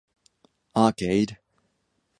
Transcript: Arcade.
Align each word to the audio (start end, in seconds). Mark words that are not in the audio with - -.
Arcade. 0.75 1.37